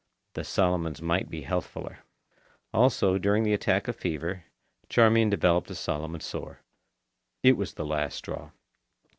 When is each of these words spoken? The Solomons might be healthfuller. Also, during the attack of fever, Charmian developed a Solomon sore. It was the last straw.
The 0.33 0.43
Solomons 0.43 0.99
might 0.99 1.29
be 1.29 1.43
healthfuller. 1.43 1.97
Also, 2.73 3.19
during 3.19 3.43
the 3.43 3.53
attack 3.53 3.87
of 3.87 3.95
fever, 3.95 4.45
Charmian 4.89 5.29
developed 5.29 5.69
a 5.69 5.75
Solomon 5.75 6.21
sore. 6.21 6.63
It 7.43 7.53
was 7.55 7.75
the 7.75 7.85
last 7.85 8.15
straw. 8.15 8.49